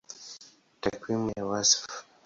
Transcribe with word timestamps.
Takwimu 0.81 1.29
ya 1.37 1.45
Wasifu 1.49 1.93